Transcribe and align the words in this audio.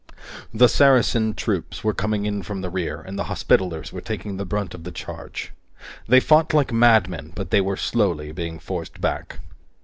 The 0.51 0.67
Saracen 0.67 1.35
troops 1.35 1.83
were 1.83 1.93
coming 1.93 2.25
in 2.25 2.41
from 2.41 2.61
the 2.61 2.71
rear, 2.71 3.01
and 3.01 3.19
the 3.19 3.25
Hospitallers 3.25 3.93
were 3.93 4.01
taking 4.01 4.37
the 4.37 4.47
brunt 4.47 4.73
of 4.73 4.83
the 4.83 4.89
charge. 4.91 5.51
They 6.07 6.19
fought 6.19 6.55
like 6.55 6.73
madmen, 6.73 7.33
but 7.35 7.51
they 7.51 7.61
were 7.61 7.77
slowly 7.77 8.31
being 8.31 8.57
forced 8.57 8.99
back. 8.99 9.41